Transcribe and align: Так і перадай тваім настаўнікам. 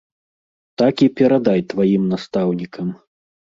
Так 0.83 0.95
і 1.09 1.09
перадай 1.19 1.61
тваім 1.75 2.09
настаўнікам. 2.17 2.87